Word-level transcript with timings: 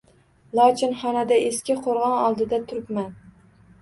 Lochinxonada 0.59 1.37
eski 1.49 1.75
qo‘rg‘on 1.89 2.17
oldida 2.31 2.61
turibman. 2.73 3.13